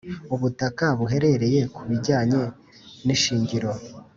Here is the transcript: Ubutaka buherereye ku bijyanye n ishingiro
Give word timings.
Ubutaka 0.35 0.85
buherereye 0.99 1.61
ku 1.73 1.81
bijyanye 1.89 2.41
n 3.05 3.07
ishingiro 3.15 3.71